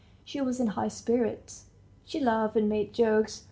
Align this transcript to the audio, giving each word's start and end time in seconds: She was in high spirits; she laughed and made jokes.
She 0.25 0.41
was 0.41 0.59
in 0.59 0.65
high 0.65 0.87
spirits; 0.87 1.65
she 2.05 2.19
laughed 2.19 2.55
and 2.55 2.67
made 2.67 2.91
jokes. 2.91 3.39